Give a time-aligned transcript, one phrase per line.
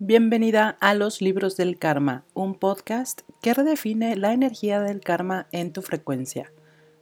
[0.00, 5.72] Bienvenida a Los Libros del Karma, un podcast que redefine la energía del karma en
[5.72, 6.52] tu frecuencia.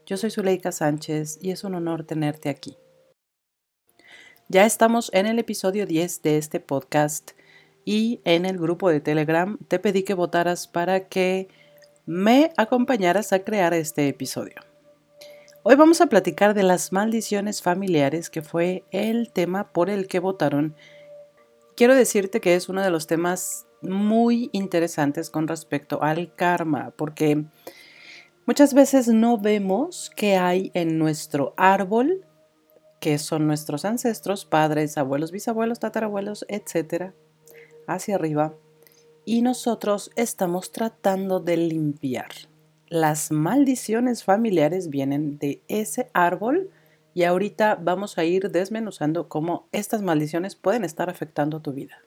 [0.06, 2.78] Yo soy Zuleika Sánchez y es un honor tenerte aquí.
[4.48, 7.32] Ya estamos en el episodio 10 de este podcast
[7.84, 11.48] y en el grupo de Telegram te pedí que votaras para que
[12.06, 14.56] me acompañaras a crear este episodio.
[15.64, 20.18] Hoy vamos a platicar de las maldiciones familiares, que fue el tema por el que
[20.18, 20.74] votaron
[21.76, 27.44] quiero decirte que es uno de los temas muy interesantes con respecto al karma, porque
[28.46, 32.24] muchas veces no vemos qué hay en nuestro árbol,
[32.98, 37.14] que son nuestros ancestros, padres, abuelos, bisabuelos, tatarabuelos, etcétera,
[37.86, 38.54] hacia arriba,
[39.24, 42.30] y nosotros estamos tratando de limpiar.
[42.88, 46.70] Las maldiciones familiares vienen de ese árbol
[47.16, 52.02] y ahorita vamos a ir desmenuzando cómo estas maldiciones pueden estar afectando tu vida.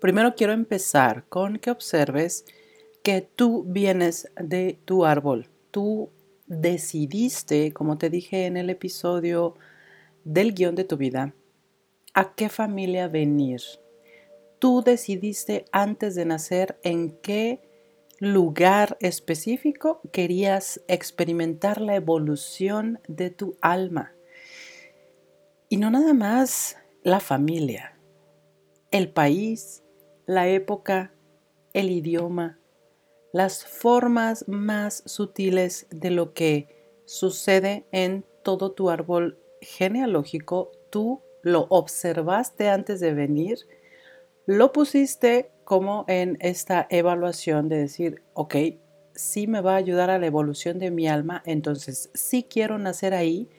[0.00, 2.46] Primero quiero empezar con que observes
[3.02, 5.50] que tú vienes de tu árbol.
[5.70, 6.08] Tú
[6.46, 9.56] decidiste, como te dije en el episodio
[10.24, 11.34] del guion de tu vida,
[12.14, 13.60] a qué familia venir.
[14.58, 17.60] Tú decidiste antes de nacer en qué
[18.18, 24.12] lugar específico querías experimentar la evolución de tu alma.
[25.68, 27.98] Y no nada más la familia,
[28.90, 29.84] el país,
[30.26, 31.12] la época,
[31.72, 32.58] el idioma,
[33.32, 36.68] las formas más sutiles de lo que
[37.04, 43.58] sucede en todo tu árbol genealógico, tú lo observaste antes de venir,
[44.46, 48.56] lo pusiste como en esta evaluación de decir, ok,
[49.14, 53.12] sí me va a ayudar a la evolución de mi alma, entonces sí quiero nacer
[53.12, 53.50] ahí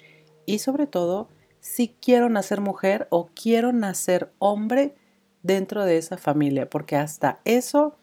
[0.48, 4.96] y sobre todo, sí quiero nacer mujer o quiero nacer hombre
[5.44, 7.96] dentro de esa familia, porque hasta eso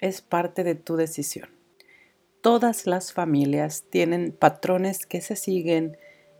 [0.00, 1.48] es parte de tu decisión.
[2.40, 5.96] Todas las familias tienen patrones que se siguen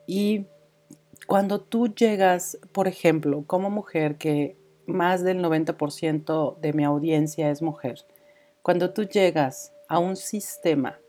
[0.08, 0.46] y
[1.28, 4.56] cuando tú llegas, por ejemplo, como mujer que
[4.92, 8.04] más del 90% de mi audiencia es mujer.
[8.62, 11.00] Cuando tú llegas a un sistema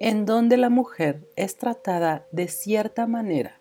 [0.00, 3.60] en donde la mujer es tratada de cierta manera,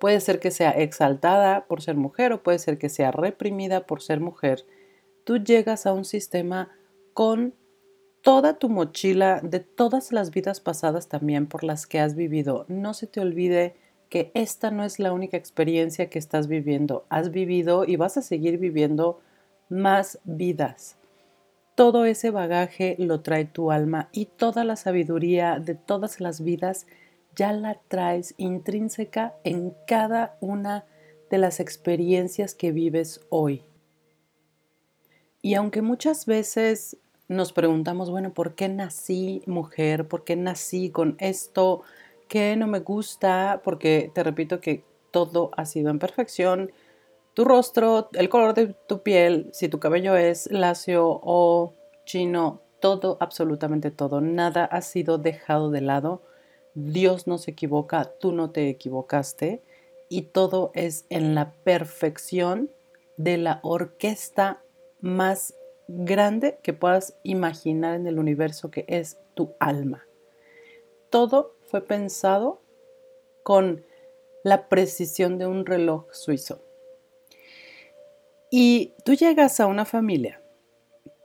[0.00, 4.00] puede ser que sea exaltada por ser mujer o puede ser que sea reprimida por
[4.00, 4.64] ser mujer,
[5.24, 6.70] tú llegas a un sistema
[7.12, 7.54] con
[8.22, 12.64] toda tu mochila de todas las vidas pasadas también por las que has vivido.
[12.68, 13.74] No se te olvide
[14.10, 17.06] que esta no es la única experiencia que estás viviendo.
[17.08, 19.20] Has vivido y vas a seguir viviendo
[19.68, 20.96] más vidas.
[21.76, 26.86] Todo ese bagaje lo trae tu alma y toda la sabiduría de todas las vidas
[27.36, 30.84] ya la traes intrínseca en cada una
[31.30, 33.62] de las experiencias que vives hoy.
[35.40, 40.08] Y aunque muchas veces nos preguntamos, bueno, ¿por qué nací mujer?
[40.08, 41.82] ¿Por qué nací con esto?
[42.30, 46.70] Que no me gusta, porque te repito que todo ha sido en perfección.
[47.34, 51.74] Tu rostro, el color de tu piel, si tu cabello es lacio o
[52.04, 56.22] chino, todo, absolutamente todo, nada ha sido dejado de lado.
[56.74, 59.60] Dios no se equivoca, tú no te equivocaste
[60.08, 62.70] y todo es en la perfección
[63.16, 64.62] de la orquesta
[65.00, 65.54] más
[65.88, 70.04] grande que puedas imaginar en el universo que es tu alma.
[71.10, 72.62] Todo fue pensado
[73.42, 73.84] con
[74.42, 76.60] la precisión de un reloj suizo.
[78.50, 80.40] Y tú llegas a una familia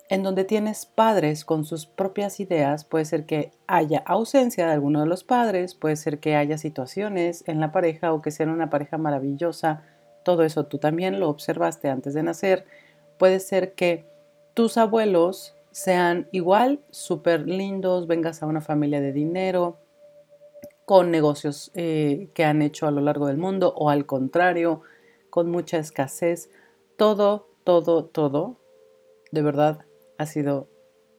[0.09, 5.01] en donde tienes padres con sus propias ideas, puede ser que haya ausencia de alguno
[5.01, 8.69] de los padres, puede ser que haya situaciones en la pareja o que sea una
[8.69, 9.83] pareja maravillosa,
[10.23, 12.65] todo eso tú también lo observaste antes de nacer,
[13.17, 14.05] puede ser que
[14.53, 19.77] tus abuelos sean igual, súper lindos, vengas a una familia de dinero,
[20.85, 24.83] con negocios eh, que han hecho a lo largo del mundo o al contrario,
[25.29, 26.49] con mucha escasez.
[26.95, 28.55] Todo, todo, todo,
[29.33, 29.85] de verdad,
[30.17, 30.69] ha sido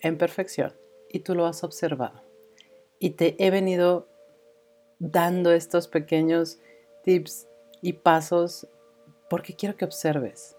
[0.01, 0.73] en perfección
[1.11, 2.23] y tú lo has observado.
[2.99, 4.09] Y te he venido
[4.99, 6.61] dando estos pequeños
[7.05, 7.47] tips
[7.83, 8.67] y pasos
[9.29, 10.57] porque quiero que observes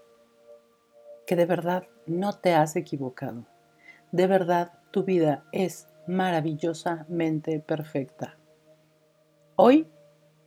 [1.26, 3.44] que de verdad no te has equivocado.
[4.12, 8.38] De verdad tu vida es maravillosamente perfecta.
[9.56, 9.86] Hoy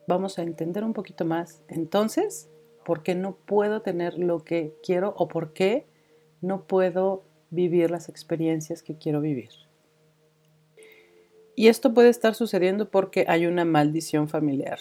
[0.07, 2.49] vamos a entender un poquito más entonces
[2.83, 5.85] por qué no puedo tener lo que quiero o por qué
[6.41, 9.51] no puedo vivir las experiencias que quiero vivir.
[11.55, 14.79] Y esto puede estar sucediendo porque hay una maldición familiar.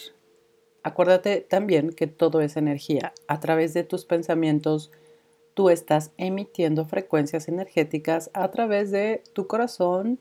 [0.82, 3.12] Acuérdate también que todo es energía.
[3.28, 4.90] A través de tus pensamientos,
[5.60, 10.18] tú estás emitiendo frecuencias energéticas a través de tu corazón,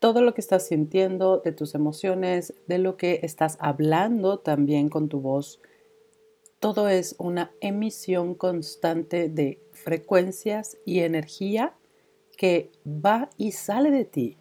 [0.00, 5.08] todo lo que estás sintiendo, de tus emociones, de lo que estás hablando también con
[5.08, 5.60] tu voz.
[6.58, 11.76] Todo es una emisión constante de frecuencias y energía
[12.36, 14.36] que va y sale de ti,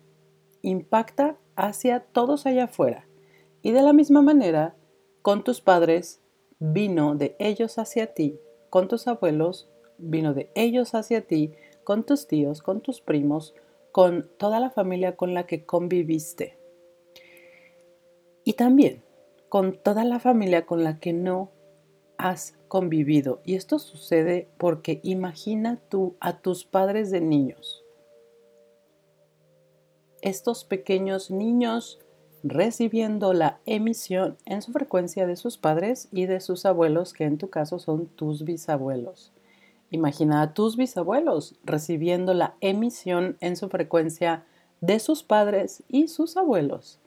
[0.63, 3.07] impacta hacia todos allá afuera.
[3.61, 4.75] Y de la misma manera,
[5.21, 6.19] con tus padres,
[6.57, 8.39] vino de ellos hacia ti,
[8.71, 11.53] con tus abuelos, vino de ellos hacia ti,
[11.83, 13.53] con tus tíos, con tus primos,
[13.91, 16.57] con toda la familia con la que conviviste.
[18.43, 19.03] Y también
[19.49, 21.49] con toda la familia con la que no
[22.17, 23.41] has convivido.
[23.45, 27.83] Y esto sucede porque imagina tú a tus padres de niños.
[30.21, 31.99] Estos pequeños niños
[32.43, 37.37] recibiendo la emisión en su frecuencia de sus padres y de sus abuelos, que en
[37.37, 39.31] tu caso son tus bisabuelos.
[39.95, 44.43] Imagina a tus bisabuelos recibiendo la emisión en su frecuencia
[44.81, 46.99] de sus padres y sus abuelos,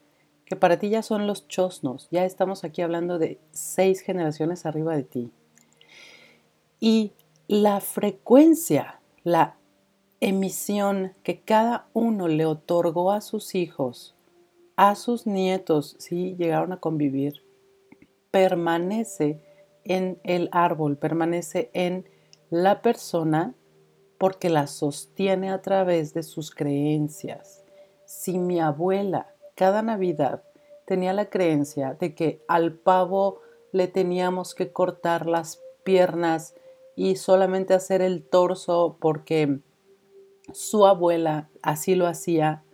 [0.47, 4.97] que para ti ya son los chosnos, ya estamos aquí hablando de seis generaciones arriba
[4.97, 5.31] de ti.
[6.81, 7.13] Y
[7.47, 9.57] la frecuencia, la
[10.21, 14.15] emisión que cada uno le otorgó a sus hijos,
[14.77, 17.43] a sus nietos, si llegaron a convivir,
[18.31, 19.43] permanece
[19.85, 22.09] en el árbol, permanece en
[22.51, 23.55] la persona
[24.19, 27.65] porque la sostiene a través de sus creencias.
[28.05, 30.45] Si mi abuela cada Navidad
[30.87, 33.41] tenía la creencia de que al pavo
[33.73, 36.55] le teníamos que cortar las piernas
[36.97, 39.61] y solamente hacer el torso porque
[40.53, 42.65] su abuela así lo hacía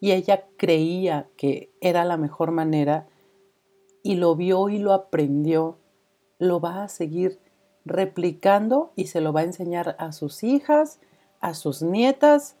[0.00, 3.08] y ella creía que era la mejor manera
[4.02, 5.78] y lo vio y lo aprendió,
[6.38, 7.40] lo va a seguir
[7.86, 10.98] replicando y se lo va a enseñar a sus hijas,
[11.40, 12.56] a sus nietas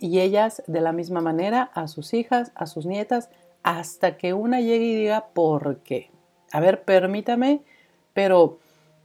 [0.00, 3.30] y ellas de la misma manera a sus hijas, a sus nietas,
[3.62, 6.10] hasta que una llegue y diga, ¿por qué?
[6.52, 7.62] A ver, permítame,
[8.12, 8.58] pero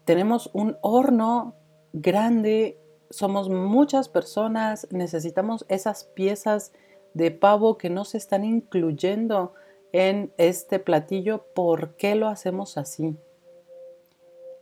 [0.06, 1.54] tenemos un horno
[1.94, 2.78] grande,
[3.12, 6.74] somos muchas personas, necesitamos esas piezas
[7.14, 9.54] de pavo que no se están incluyendo
[9.92, 13.16] en este platillo, ¿por qué lo hacemos así?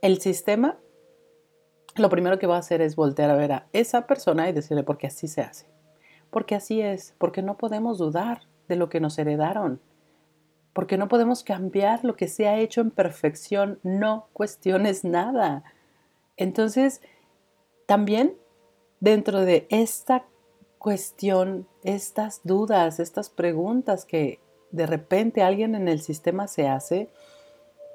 [0.02, 0.78] El sistema
[1.96, 4.82] lo primero que va a hacer es voltear a ver a esa persona y decirle,
[4.82, 5.66] porque así se hace,
[6.30, 9.80] porque así es, porque no podemos dudar de lo que nos heredaron,
[10.72, 15.64] porque no podemos cambiar lo que se ha hecho en perfección, no cuestiones nada.
[16.36, 17.02] Entonces,
[17.86, 18.36] también
[19.00, 20.24] dentro de esta
[20.78, 24.40] cuestión, estas dudas, estas preguntas que
[24.70, 27.10] de repente alguien en el sistema se hace,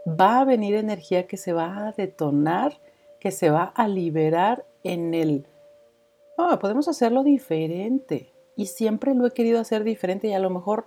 [0.07, 2.79] va a venir energía que se va a detonar
[3.25, 5.47] que se va a liberar en el,
[6.61, 8.31] podemos hacerlo diferente.
[8.55, 10.85] Y siempre lo he querido hacer diferente y a lo mejor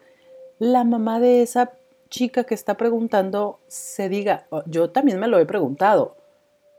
[0.61, 1.73] la mamá de esa
[2.11, 6.17] chica que está preguntando se diga, oh, yo también me lo he preguntado.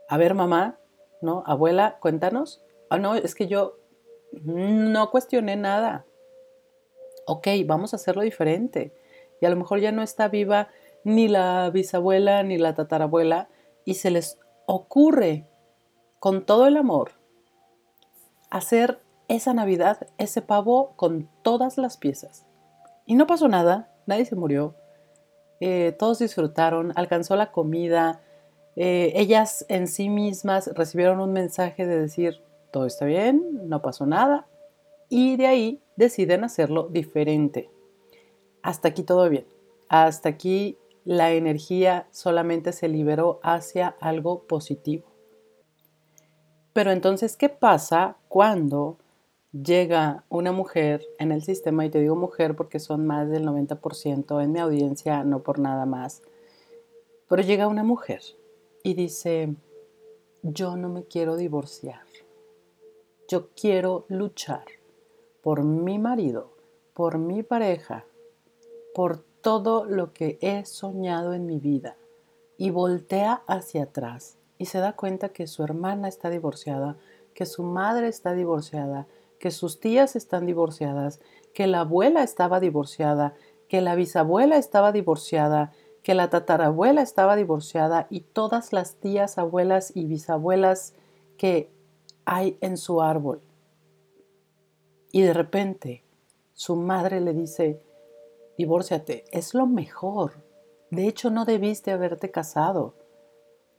[0.08, 0.78] A ver, mamá,
[1.20, 1.42] ¿no?
[1.44, 2.62] Abuela, cuéntanos.
[2.88, 3.76] Ah, no, es que yo
[4.32, 6.06] no cuestioné nada.
[7.26, 8.94] Ok, vamos a hacerlo diferente.
[9.42, 10.68] Y a lo mejor ya no está viva
[11.04, 13.50] ni la bisabuela ni la tatarabuela
[13.84, 15.49] y se les ocurre
[16.20, 17.12] con todo el amor,
[18.50, 22.46] hacer esa Navidad, ese pavo con todas las piezas.
[23.06, 24.74] Y no pasó nada, nadie se murió,
[25.60, 28.20] eh, todos disfrutaron, alcanzó la comida,
[28.76, 34.04] eh, ellas en sí mismas recibieron un mensaje de decir, todo está bien, no pasó
[34.04, 34.46] nada,
[35.08, 37.70] y de ahí deciden hacerlo diferente.
[38.62, 39.46] Hasta aquí todo bien,
[39.88, 45.09] hasta aquí la energía solamente se liberó hacia algo positivo.
[46.72, 48.98] Pero entonces, ¿qué pasa cuando
[49.52, 51.84] llega una mujer en el sistema?
[51.84, 55.84] Y te digo mujer porque son más del 90% en mi audiencia, no por nada
[55.84, 56.22] más.
[57.28, 58.22] Pero llega una mujer
[58.84, 59.54] y dice,
[60.42, 62.02] yo no me quiero divorciar.
[63.28, 64.64] Yo quiero luchar
[65.42, 66.52] por mi marido,
[66.94, 68.04] por mi pareja,
[68.94, 71.96] por todo lo que he soñado en mi vida.
[72.56, 76.98] Y voltea hacia atrás y se da cuenta que su hermana está divorciada,
[77.32, 79.06] que su madre está divorciada,
[79.38, 81.18] que sus tías están divorciadas,
[81.54, 83.32] que la abuela estaba divorciada,
[83.68, 89.96] que la bisabuela estaba divorciada, que la tatarabuela estaba divorciada y todas las tías, abuelas
[89.96, 90.92] y bisabuelas
[91.38, 91.72] que
[92.26, 93.40] hay en su árbol.
[95.10, 96.04] Y de repente
[96.52, 97.82] su madre le dice,
[98.58, 100.44] divórciate, es lo mejor.
[100.90, 103.00] De hecho, no debiste haberte casado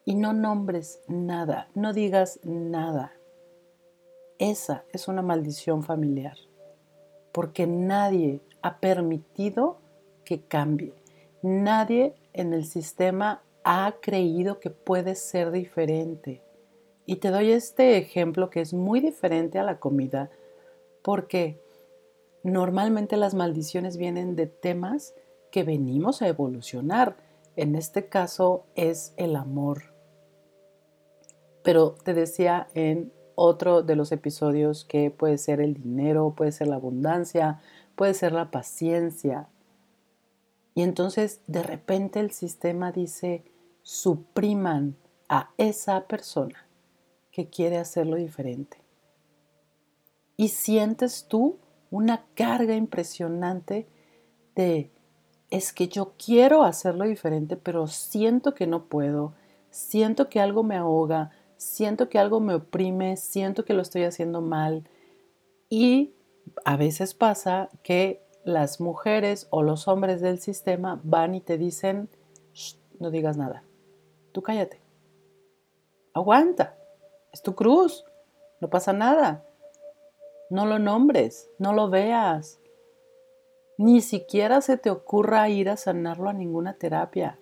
[0.05, 3.13] y no nombres nada, no digas nada.
[4.39, 6.38] esa es una maldición familiar,
[7.31, 9.77] porque nadie ha permitido
[10.25, 10.93] que cambie.
[11.43, 16.41] Nadie en el sistema ha creído que puede ser diferente.
[17.05, 20.29] Y te doy este ejemplo que es muy diferente a la comida,
[21.03, 21.60] porque
[22.43, 25.13] normalmente las maldiciones vienen de temas
[25.51, 27.17] que venimos a evolucionar.
[27.55, 29.90] En este caso es el amor.
[31.63, 36.67] Pero te decía en otro de los episodios que puede ser el dinero, puede ser
[36.67, 37.61] la abundancia,
[37.95, 39.47] puede ser la paciencia.
[40.73, 43.43] Y entonces de repente el sistema dice,
[43.83, 44.95] supriman
[45.27, 46.67] a esa persona
[47.31, 48.77] que quiere hacerlo diferente.
[50.37, 53.87] Y sientes tú una carga impresionante
[54.55, 54.91] de,
[55.49, 59.33] es que yo quiero hacerlo diferente, pero siento que no puedo,
[59.69, 64.41] siento que algo me ahoga, siento que algo me oprime, siento que lo estoy haciendo
[64.41, 64.89] mal.
[65.69, 66.15] Y
[66.65, 72.09] a veces pasa que las mujeres o los hombres del sistema van y te dicen,
[72.99, 73.63] no digas nada,
[74.31, 74.81] tú cállate,
[76.13, 76.75] aguanta,
[77.31, 78.05] es tu cruz,
[78.59, 79.45] no pasa nada,
[80.49, 82.59] no lo nombres, no lo veas,
[83.77, 87.39] ni siquiera se te ocurra ir a sanarlo a ninguna terapia.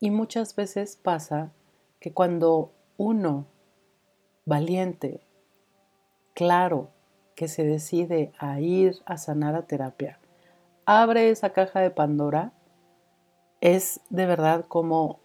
[0.00, 1.52] Y muchas veces pasa
[2.00, 3.46] que cuando uno
[4.44, 5.26] valiente,
[6.34, 6.90] claro,
[7.34, 10.20] que se decide a ir a sanar a terapia,
[10.86, 12.52] abre esa caja de Pandora,
[13.60, 15.20] es de verdad como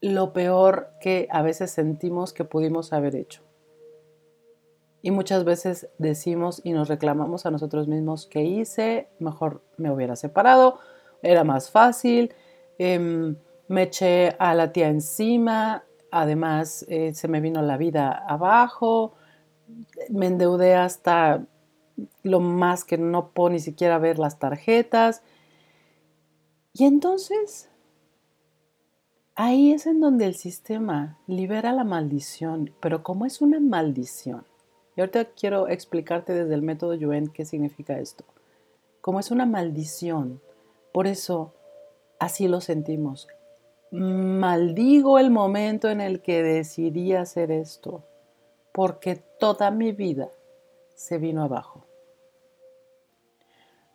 [0.00, 3.42] lo peor que a veces sentimos que pudimos haber hecho.
[5.00, 10.16] Y muchas veces decimos y nos reclamamos a nosotros mismos que hice, mejor me hubiera
[10.16, 10.78] separado,
[11.22, 12.34] era más fácil,
[12.78, 13.36] Em,
[13.68, 19.14] me eché a la tía encima, además eh, se me vino la vida abajo,
[20.10, 21.44] me endeudé hasta
[22.22, 25.22] lo más que no puedo ni siquiera ver las tarjetas.
[26.72, 27.68] Y entonces,
[29.34, 34.44] ahí es en donde el sistema libera la maldición, pero como es una maldición,
[34.96, 38.24] y ahorita quiero explicarte desde el método Yuen qué significa esto.
[39.00, 40.40] Como es una maldición,
[40.92, 41.54] por eso
[42.18, 43.28] Así lo sentimos.
[43.90, 48.04] Maldigo el momento en el que decidí hacer esto,
[48.72, 50.28] porque toda mi vida
[50.94, 51.84] se vino abajo.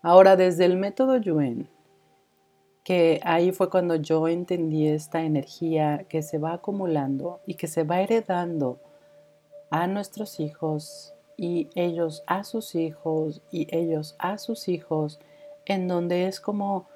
[0.01, 1.69] Ahora, desde el método Yuen,
[2.83, 7.83] que ahí fue cuando yo entendí esta energía que se va acumulando y que se
[7.83, 8.79] va heredando
[9.69, 15.19] a nuestros hijos y ellos a sus hijos y ellos a sus hijos,
[15.65, 16.87] en donde es como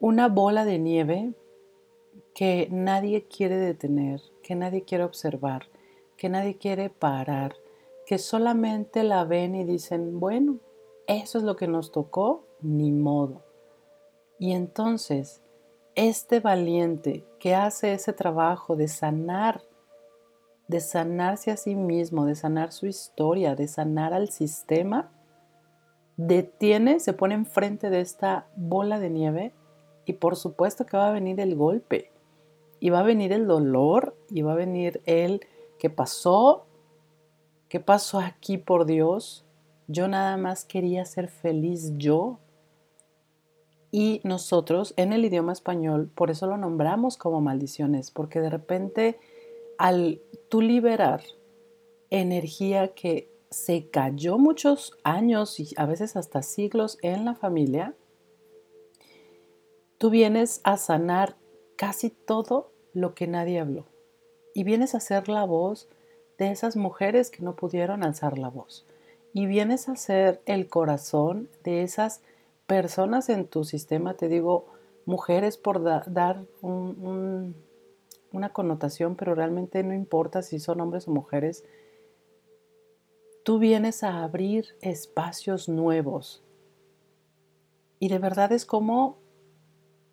[0.00, 1.32] una bola de nieve
[2.34, 5.66] que nadie quiere detener, que nadie quiere observar,
[6.16, 7.54] que nadie quiere parar,
[8.06, 10.58] que solamente la ven y dicen, bueno,
[11.08, 13.44] eso es lo que nos tocó, ni modo.
[14.38, 15.42] Y entonces,
[15.96, 19.62] este valiente que hace ese trabajo de sanar,
[20.68, 25.10] de sanarse a sí mismo, de sanar su historia, de sanar al sistema,
[26.16, 29.54] detiene, se pone enfrente de esta bola de nieve
[30.08, 32.10] y por supuesto que va a venir el golpe,
[32.80, 35.42] y va a venir el dolor, y va a venir el
[35.78, 36.64] que pasó,
[37.68, 39.44] qué pasó aquí por Dios.
[39.86, 42.38] Yo nada más quería ser feliz yo.
[43.90, 49.18] Y nosotros en el idioma español, por eso lo nombramos como maldiciones, porque de repente
[49.76, 51.20] al tú liberar
[52.08, 57.94] energía que se cayó muchos años y a veces hasta siglos en la familia,
[59.98, 61.36] Tú vienes a sanar
[61.76, 63.86] casi todo lo que nadie habló.
[64.54, 65.88] Y vienes a ser la voz
[66.38, 68.86] de esas mujeres que no pudieron alzar la voz.
[69.32, 72.22] Y vienes a ser el corazón de esas
[72.66, 74.66] personas en tu sistema, te digo,
[75.04, 77.52] mujeres por dar una
[78.52, 81.64] connotación, pero realmente no importa si son hombres o mujeres,
[83.42, 86.44] tú vienes a abrir espacios nuevos.
[87.98, 89.18] Y de verdad es como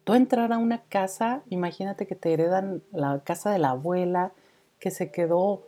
[0.05, 4.33] Tú entrar a una casa, imagínate que te heredan la casa de la abuela
[4.79, 5.63] que se quedó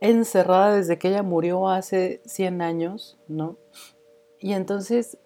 [0.00, 3.56] encerrada desde que ella murió hace 100 años, ¿no?
[4.38, 5.16] Y entonces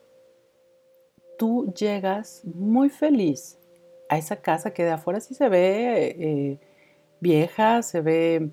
[1.37, 3.59] tú llegas muy feliz
[4.09, 6.61] a esa casa que de afuera sí se ve eh,
[7.19, 8.51] vieja, se ve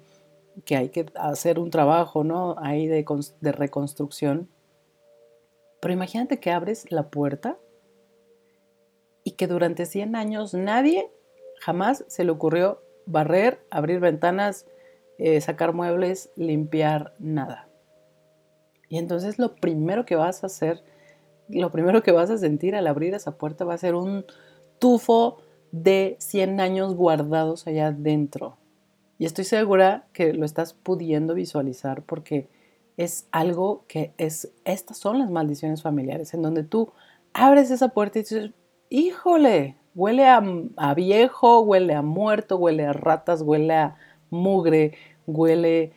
[0.66, 2.56] que hay que hacer un trabajo, ¿no?
[2.58, 3.06] Ahí de,
[3.42, 4.50] de reconstrucción.
[5.80, 7.60] Pero imagínate que abres la puerta
[9.24, 11.10] y que durante 100 años nadie
[11.60, 14.66] jamás se le ocurrió barrer, abrir ventanas,
[15.18, 17.70] eh, sacar muebles, limpiar, nada.
[18.90, 20.84] Y entonces lo primero que vas a hacer,
[21.50, 24.26] lo primero que vas a sentir al abrir esa puerta va a ser un
[24.80, 25.38] tufo
[25.72, 28.58] de 100 años guardados allá adentro.
[29.18, 32.50] Y estoy segura que lo estás pudiendo visualizar porque
[32.98, 36.92] es algo que es, estas son las maldiciones familiares, en donde tú
[37.34, 38.52] abres esa puerta y dices,
[38.94, 40.44] híjole, huele a,
[40.78, 43.96] a viejo, huele a muerto, huele a ratas, huele a
[44.30, 44.94] mugre,
[45.26, 45.94] huele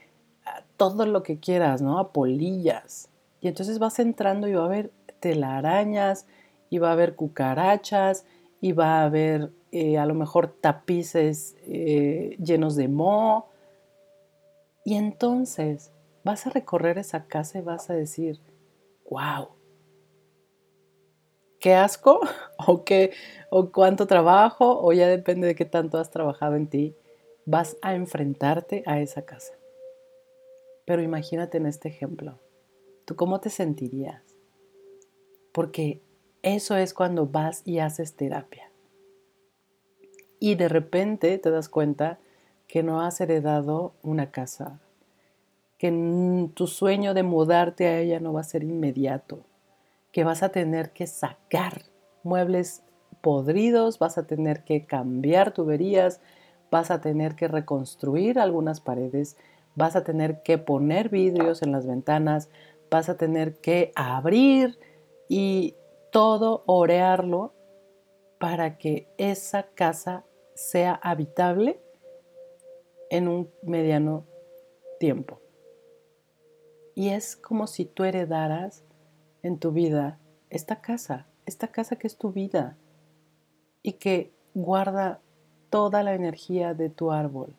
[0.47, 1.99] a todo lo que quieras, ¿no?
[1.99, 3.11] A polillas.
[3.43, 6.26] Y entonces vas entrando y va a haber telarañas,
[6.71, 8.25] y va a haber cucarachas,
[8.62, 13.49] y va a haber eh, a lo mejor tapices eh, llenos de moho.
[14.87, 15.93] Y entonces
[16.25, 18.41] vas a recorrer esa casa y vas a decir,
[19.11, 19.49] wow,
[21.61, 22.21] qué asco
[22.67, 23.13] o, qué,
[23.51, 26.95] o cuánto trabajo o ya depende de qué tanto has trabajado en ti,
[27.45, 29.55] vas a enfrentarte a esa casa.
[30.85, 32.39] Pero imagínate en este ejemplo,
[33.05, 34.23] ¿tú cómo te sentirías?
[35.53, 36.01] Porque
[36.43, 38.71] eso es cuando vas y haces terapia.
[40.39, 42.19] Y de repente te das cuenta
[42.69, 44.81] que no has heredado una casa,
[45.79, 45.91] que
[46.55, 49.46] tu sueño de mudarte a ella no va a ser inmediato,
[50.17, 51.83] que vas a tener que sacar
[52.23, 52.83] muebles
[53.21, 56.23] podridos, vas a tener que cambiar tuberías,
[56.71, 59.37] vas a tener que reconstruir algunas paredes,
[59.75, 62.49] vas a tener que poner vidrios en las ventanas,
[62.91, 64.79] vas a tener que abrir
[65.29, 65.75] y
[66.13, 67.53] todo orearlo
[68.39, 71.79] para que esa casa sea habitable
[73.11, 74.25] en un mediano
[74.99, 75.43] tiempo.
[76.95, 78.86] Y es como si tú heredaras
[79.47, 80.19] en tu vida
[80.50, 82.76] esta casa, esta casa que es tu vida
[83.83, 85.21] y que guarda
[85.71, 87.55] toda la energía de tu árbol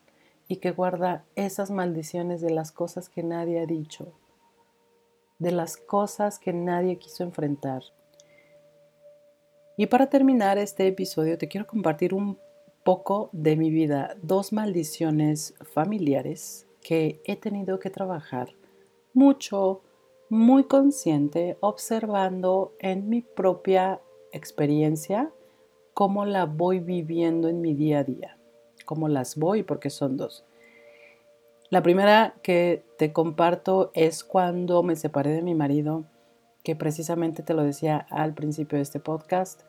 [0.48, 4.12] y que guarda esas maldiciones de las cosas que nadie ha dicho,
[5.38, 7.82] de las cosas que nadie quiso enfrentar.
[9.76, 12.38] Y para terminar este episodio te quiero compartir un
[12.84, 18.48] poco de mi vida, dos maldiciones familiares que he tenido que trabajar
[19.12, 19.82] mucho,
[20.30, 24.00] muy consciente, observando en mi propia
[24.32, 25.32] experiencia
[25.94, 28.38] cómo la voy viviendo en mi día a día,
[28.84, 30.44] cómo las voy, porque son dos.
[31.70, 36.04] La primera que te comparto es cuando me separé de mi marido,
[36.62, 39.62] que precisamente te lo decía al principio de este podcast,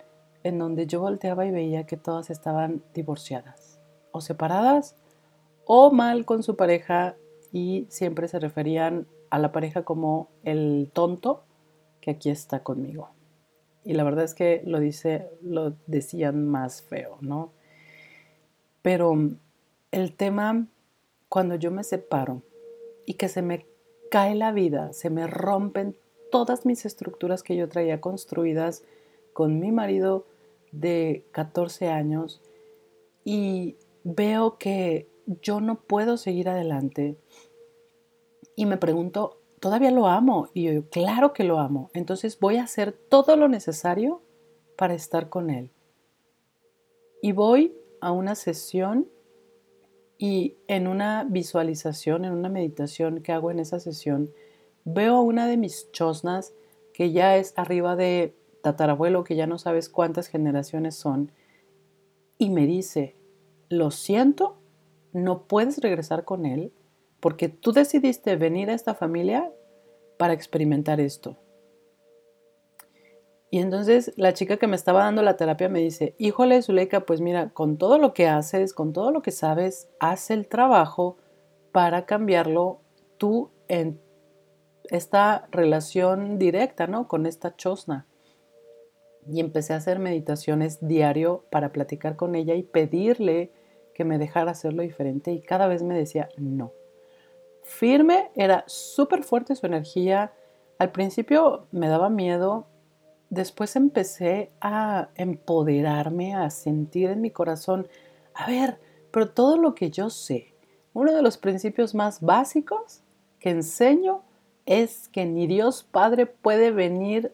[0.44, 4.96] en donde yo volteaba y veía que todas estaban divorciadas o separadas
[5.66, 7.16] o mal con su pareja
[7.52, 11.44] y siempre se referían a la pareja como el tonto
[12.02, 13.10] que aquí está conmigo.
[13.84, 17.52] Y la verdad es que lo dice, lo decían más feo, ¿no?
[18.82, 19.16] Pero
[19.92, 20.68] el tema
[21.30, 22.42] cuando yo me separo
[23.06, 23.66] y que se me
[24.10, 25.96] cae la vida, se me rompen
[26.32, 28.84] todas mis estructuras que yo traía construidas
[29.34, 30.26] con mi marido
[30.72, 32.42] de 14 años
[33.24, 35.08] y veo que
[35.42, 37.16] yo no puedo seguir adelante
[38.60, 40.50] y me pregunto, ¿todavía lo amo?
[40.54, 41.90] Y yo, claro que lo amo.
[41.94, 44.22] Entonces voy a hacer todo lo necesario
[44.76, 45.72] para estar con él.
[47.22, 49.08] Y voy a una sesión
[50.18, 54.30] y en una visualización, en una meditación que hago en esa sesión,
[54.84, 56.54] veo a una de mis chosnas
[56.94, 61.32] que ya es arriba de tatarabuelo, que ya no sabes cuántas generaciones son,
[62.38, 63.16] y me dice,
[63.70, 64.58] lo siento,
[65.14, 66.74] no puedes regresar con él,
[67.20, 69.52] porque tú decidiste venir a esta familia
[70.18, 71.38] para experimentar esto.
[73.52, 77.20] Y entonces la chica que me estaba dando la terapia me dice, híjole Zuleika, pues
[77.20, 81.18] mira, con todo lo que haces, con todo lo que sabes, haz el trabajo
[81.72, 82.82] para cambiarlo
[83.18, 84.00] tú en
[84.92, 87.08] esta relación directa, ¿no?
[87.08, 88.06] Con esta chosna.
[89.28, 93.52] Y empecé a hacer meditaciones diario para platicar con ella y pedirle
[93.96, 96.72] que me dejara hacerlo diferente y cada vez me decía no
[97.70, 100.34] firme, era súper fuerte su energía.
[100.80, 102.68] Al principio me daba miedo,
[103.30, 107.88] después empecé a empoderarme, a sentir en mi corazón,
[108.34, 108.80] a ver,
[109.12, 110.54] pero todo lo que yo sé,
[110.94, 113.02] uno de los principios más básicos
[113.40, 114.24] que enseño
[114.66, 117.34] es que ni Dios Padre puede venir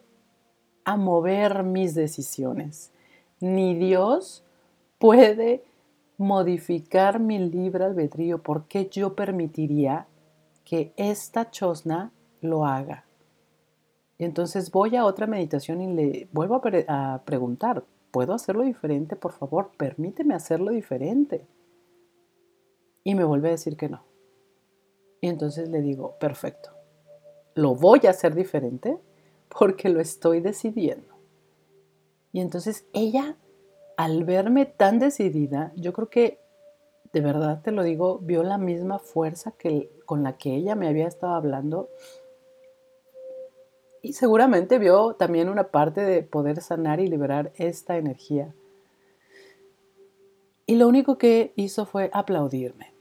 [0.84, 2.92] a mover mis decisiones,
[3.40, 4.44] ni Dios
[4.98, 5.64] puede
[6.18, 10.06] modificar mi libre albedrío, porque yo permitiría
[10.66, 13.06] que esta chosna lo haga.
[14.18, 19.14] Y entonces voy a otra meditación y le vuelvo a, preguntar, ¿puedo hacerlo diferente?
[19.14, 21.46] Por favor, permíteme hacerlo diferente.
[23.04, 24.02] Y me vuelve a decir que no.
[25.20, 26.70] Y entonces le digo, perfecto,
[27.54, 28.98] lo voy a hacer diferente
[29.48, 31.14] porque lo estoy decidiendo.
[32.32, 33.36] Y entonces ella,
[33.96, 36.40] al verme tan decidida, yo creo que,
[37.12, 40.88] de verdad te lo digo, vio la misma fuerza que, con la que ella me
[40.88, 41.90] había estado hablando.
[44.00, 48.54] Y seguramente vio también una parte de poder sanar y liberar esta energía.
[50.64, 52.92] Y lo único que hizo fue aplaudirme.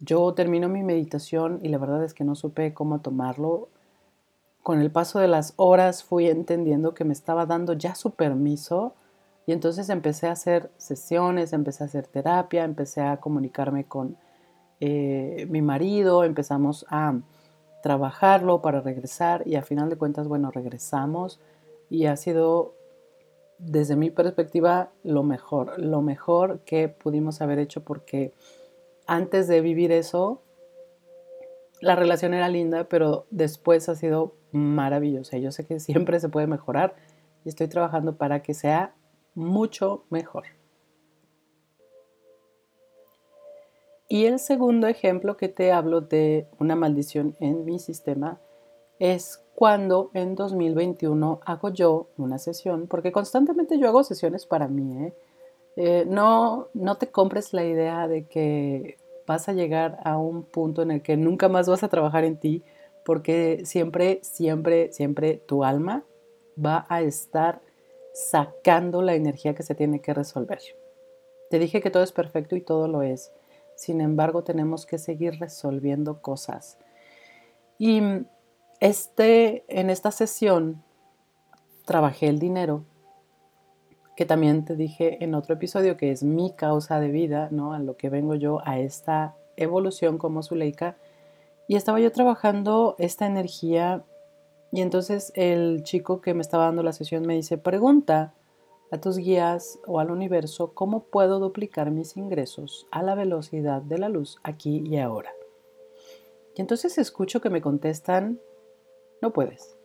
[0.00, 3.68] Yo termino mi meditación y la verdad es que no supe cómo tomarlo.
[4.62, 8.94] Con el paso de las horas fui entendiendo que me estaba dando ya su permiso
[9.46, 14.16] y entonces empecé a hacer sesiones, empecé a hacer terapia, empecé a comunicarme con
[14.80, 17.20] eh, mi marido, empezamos a
[17.82, 21.40] trabajarlo para regresar y a final de cuentas, bueno, regresamos
[21.90, 22.74] y ha sido
[23.58, 28.32] desde mi perspectiva lo mejor, lo mejor que pudimos haber hecho porque
[29.06, 30.42] antes de vivir eso,
[31.80, 35.38] la relación era linda, pero después ha sido maravillosa.
[35.38, 36.94] Yo sé que siempre se puede mejorar
[37.44, 38.94] y estoy trabajando para que sea
[39.34, 40.57] mucho mejor.
[44.08, 48.40] Y el segundo ejemplo que te hablo de una maldición en mi sistema
[48.98, 55.04] es cuando en 2021 hago yo una sesión, porque constantemente yo hago sesiones para mí,
[55.04, 55.14] ¿eh?
[55.76, 60.82] Eh, no, no te compres la idea de que vas a llegar a un punto
[60.82, 62.64] en el que nunca más vas a trabajar en ti,
[63.04, 66.04] porque siempre, siempre, siempre tu alma
[66.64, 67.60] va a estar
[68.12, 70.60] sacando la energía que se tiene que resolver.
[71.50, 73.30] Te dije que todo es perfecto y todo lo es.
[73.78, 76.78] Sin embargo, tenemos que seguir resolviendo cosas.
[77.78, 78.02] Y
[78.80, 80.82] este, en esta sesión
[81.84, 82.84] trabajé el dinero
[84.16, 87.72] que también te dije en otro episodio que es mi causa de vida, ¿no?
[87.72, 90.96] A lo que vengo yo a esta evolución como Zuleika.
[91.68, 94.04] Y estaba yo trabajando esta energía
[94.72, 98.34] y entonces el chico que me estaba dando la sesión me dice, pregunta
[98.90, 103.98] a tus guías o al universo cómo puedo duplicar mis ingresos a la velocidad de
[103.98, 105.32] la luz aquí y ahora.
[106.56, 108.40] Y entonces escucho que me contestan,
[109.22, 109.76] no puedes.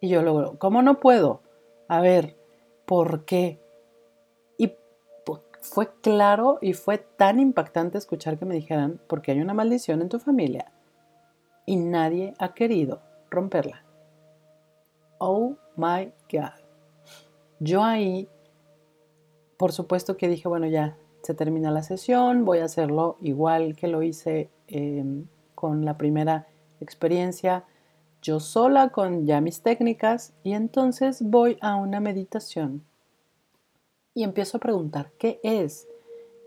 [0.00, 1.42] Y yo luego, ¿cómo no puedo?
[1.88, 2.36] A ver,
[2.86, 3.60] por qué.
[4.58, 4.72] Y
[5.60, 10.08] fue claro y fue tan impactante escuchar que me dijeran, porque hay una maldición en
[10.08, 10.72] tu familia
[11.66, 13.84] y nadie ha querido romperla.
[15.18, 16.63] Oh my God.
[17.64, 18.28] Yo ahí,
[19.56, 23.88] por supuesto que dije, bueno, ya se termina la sesión, voy a hacerlo igual que
[23.88, 26.46] lo hice em, con la primera
[26.80, 27.64] experiencia
[28.20, 32.82] yo sola con ya mis técnicas y entonces voy a una meditación
[34.14, 35.88] y empiezo a preguntar, ¿qué es?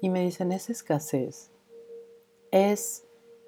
[0.02, 1.52] Y me dicen, es escasez,
[2.50, 3.06] es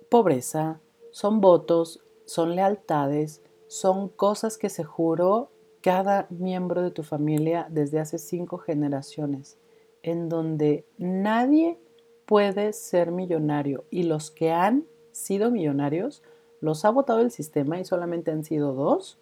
[0.09, 0.79] pobreza,
[1.11, 5.49] son votos, son lealtades, son cosas que se juró
[5.81, 9.57] cada miembro de tu familia desde hace cinco generaciones,
[10.03, 11.79] en donde nadie
[12.25, 16.23] puede ser millonario y los que han sido millonarios
[16.61, 19.17] los ha votado el sistema y solamente han sido dos,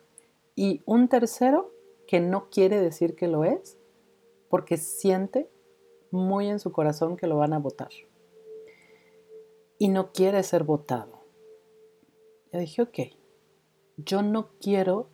[0.55, 1.71] y un tercero
[2.07, 3.77] que no quiere decir que lo es
[4.49, 5.49] porque siente
[6.09, 7.89] muy en su corazón que lo van a votar
[9.77, 11.19] y no quiere ser votado.
[12.51, 12.99] Yo dije, ok,
[13.97, 15.09] yo no quiero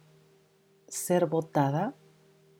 [0.93, 1.95] ser votada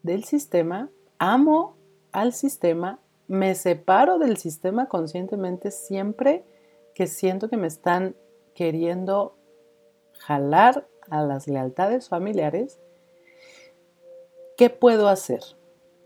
[0.02, 1.78] del sistema, amo
[2.12, 6.44] al sistema, me separo del sistema conscientemente siempre
[6.94, 8.16] que siento que me están
[8.54, 9.38] queriendo
[10.20, 12.80] jalar a las lealtades familiares,
[14.58, 15.42] ¿qué puedo hacer?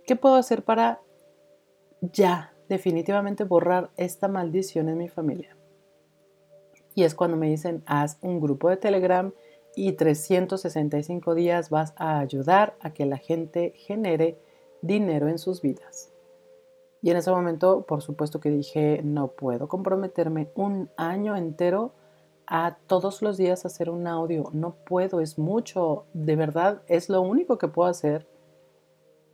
[0.06, 1.02] ¿Qué puedo hacer para
[2.02, 5.58] ya definitivamente borrar esta maldición en mi familia?
[6.96, 9.32] Y es cuando me dicen, haz un grupo de Telegram
[9.78, 14.42] y 365 días vas a ayudar a que la gente genere
[14.82, 16.12] dinero en sus vidas.
[17.04, 21.94] Y en ese momento, por supuesto que dije, no puedo comprometerme un año entero
[22.48, 24.50] a todos los días hacer un audio.
[24.52, 26.06] No puedo, es mucho.
[26.14, 28.28] De verdad, es lo único que puedo hacer.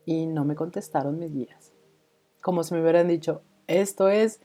[0.03, 1.71] Y no me contestaron mis guías.
[2.41, 4.41] Como si me hubieran dicho, esto es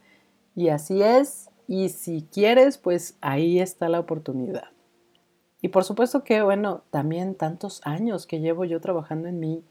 [0.55, 1.49] y así es.
[1.67, 4.69] Y si quieres, pues ahí está la oportunidad.
[5.61, 9.63] Y por supuesto que, bueno, también tantos años que llevo yo trabajando en mí,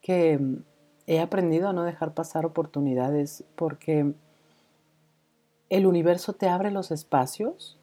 [0.00, 0.62] que mm,
[1.06, 4.12] he aprendido a no dejar pasar oportunidades porque
[5.68, 7.78] el universo te abre los espacios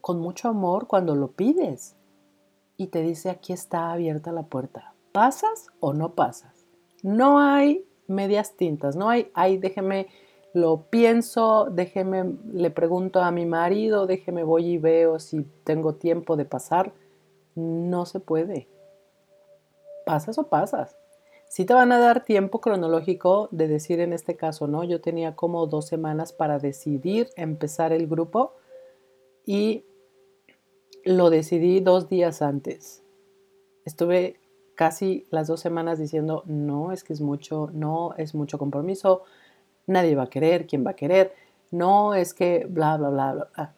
[0.00, 1.96] con mucho amor cuando lo pides
[2.76, 4.94] y te dice aquí está abierta la puerta.
[5.12, 6.66] ¿Pasas o no pasas?
[7.02, 10.08] No hay medias tintas, no hay, ay, déjeme,
[10.54, 16.36] lo pienso, déjeme, le pregunto a mi marido, déjeme, voy y veo si tengo tiempo
[16.36, 16.92] de pasar.
[17.56, 18.68] No se puede.
[20.06, 20.96] Pasas o pasas.
[21.48, 24.84] Si te van a dar tiempo cronológico de decir en este caso, ¿no?
[24.84, 28.54] Yo tenía como dos semanas para decidir empezar el grupo
[29.44, 29.84] y
[31.04, 33.02] lo decidí dos días antes.
[33.84, 34.38] Estuve
[34.76, 39.22] casi las dos semanas diciendo, no, es que es mucho, no, es mucho compromiso,
[39.86, 41.32] nadie va a querer, ¿quién va a querer?
[41.70, 43.74] No, es que bla, bla, bla, bla, bla.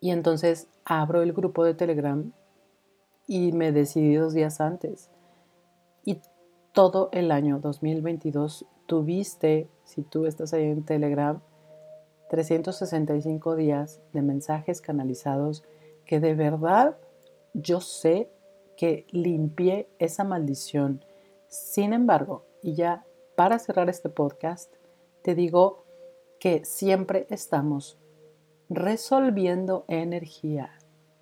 [0.00, 2.32] Y entonces abro el grupo de Telegram
[3.26, 5.10] y me decidí dos días antes.
[6.04, 6.20] Y
[6.72, 11.40] todo el año 2022 tuviste, si tú estás ahí en Telegram,
[12.30, 15.64] 365 días de mensajes canalizados
[16.06, 16.96] que de verdad
[17.54, 18.30] yo sé
[18.76, 21.04] que limpié esa maldición.
[21.48, 23.04] Sin embargo, y ya
[23.36, 24.72] para cerrar este podcast,
[25.22, 25.84] te digo
[26.38, 27.98] que siempre estamos
[28.68, 30.72] resolviendo energía.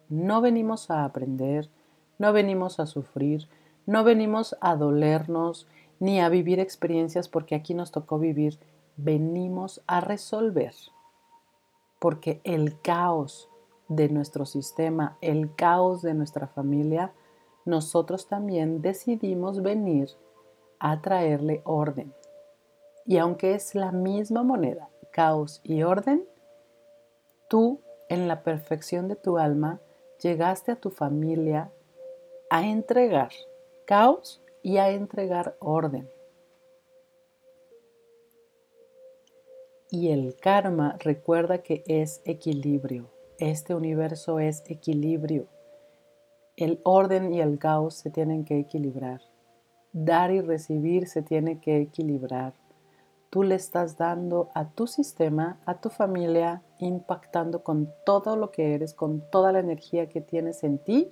[0.08, 1.68] No venimos a aprender,
[2.18, 3.48] no venimos a sufrir,
[3.86, 5.66] no venimos a dolernos
[5.98, 8.58] ni a vivir experiencias porque aquí nos tocó vivir.
[8.96, 10.74] Venimos a resolver.
[11.98, 13.48] Porque el caos
[13.88, 17.12] de nuestro sistema, el caos de nuestra familia,
[17.64, 20.10] nosotros también decidimos venir
[20.80, 22.12] a traerle orden.
[23.06, 26.26] Y aunque es la misma moneda, caos y orden,
[27.48, 29.80] tú en la perfección de tu alma
[30.20, 31.70] llegaste a tu familia
[32.50, 33.30] a entregar
[33.84, 36.10] caos y a entregar orden.
[39.90, 43.10] Y el karma recuerda que es equilibrio.
[43.38, 45.48] Este universo es equilibrio.
[46.56, 49.20] El orden y el caos se tienen que equilibrar
[49.92, 52.54] dar y recibir se tiene que equilibrar.
[53.30, 58.74] Tú le estás dando a tu sistema, a tu familia, impactando con todo lo que
[58.74, 61.08] eres, con toda la energía que tienes en ti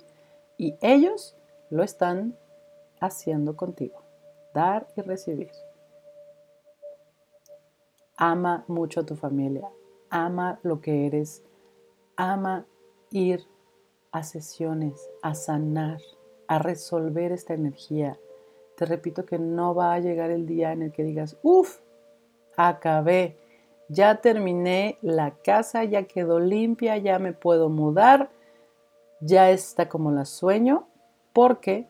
[0.57, 1.37] y ellos
[1.69, 2.35] lo están
[2.99, 4.03] haciendo contigo.
[4.53, 5.51] Dar y recibir.
[8.17, 9.69] Ama mucho a tu familia,
[10.09, 11.41] ama lo que eres,
[12.17, 12.65] ama
[13.11, 13.47] ir
[14.11, 16.01] a sesiones, a sanar,
[16.47, 18.19] a resolver esta energía
[18.79, 21.79] te repito que no va a llegar el día en el que digas, uff,
[22.55, 23.35] acabé,
[23.89, 28.29] ya terminé la casa, ya quedó limpia, ya me puedo mudar,
[29.19, 30.87] ya está como la sueño,
[31.33, 31.87] porque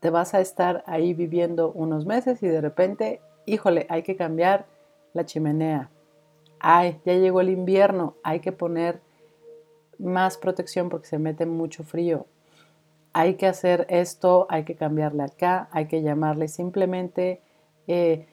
[0.00, 4.64] te vas a estar ahí viviendo unos meses y de repente, híjole, hay que cambiar
[5.12, 5.90] la chimenea.
[6.58, 9.02] Ay, ya llegó el invierno, hay que poner
[9.98, 12.24] más protección porque se mete mucho frío
[13.18, 17.42] hay que hacer esto, hay que cambiarle acá, hay que llamarle simplemente,
[17.88, 18.28] eh,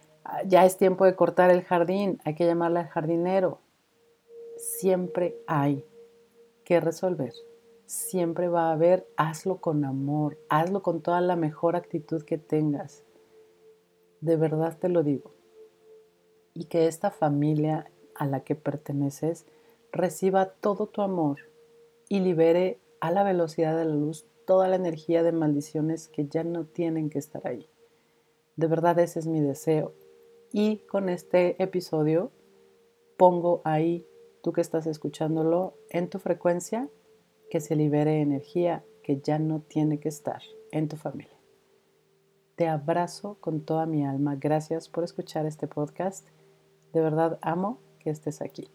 [0.45, 3.57] ya es tiempo de cortar el jardín, hay que llamarle al jardinero.
[4.57, 5.83] Siempre hay
[6.65, 7.33] que resolver.
[7.87, 13.03] Siempre va a haber, hazlo con amor, hazlo con toda la mejor actitud que tengas.
[14.21, 15.31] De verdad te lo digo.
[16.53, 19.47] Y que esta familia a la que perteneces
[19.91, 21.39] reciba todo tu amor
[22.07, 26.43] y libere a la velocidad de la luz toda la energía de maldiciones que ya
[26.43, 27.69] no tienen que estar ahí.
[28.55, 29.93] De verdad ese es mi deseo.
[30.51, 32.31] Y con este episodio
[33.17, 34.07] pongo ahí,
[34.41, 36.89] tú que estás escuchándolo, en tu frecuencia,
[37.49, 41.37] que se libere energía que ya no tiene que estar en tu familia.
[42.55, 44.35] Te abrazo con toda mi alma.
[44.35, 46.27] Gracias por escuchar este podcast.
[46.93, 48.74] De verdad amo que estés aquí.